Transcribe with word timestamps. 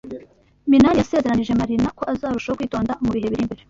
Minani 0.69 0.99
yasezeranyije 1.01 1.57
Marina 1.59 1.87
ko 1.97 2.03
azarushaho 2.11 2.57
kwitonda 2.59 2.93
mu 3.03 3.09
bihe 3.15 3.27
biri 3.31 3.41
imbere. 3.43 3.59